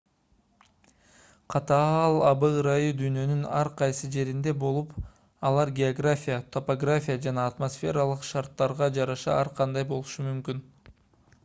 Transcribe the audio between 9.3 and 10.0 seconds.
ар кандай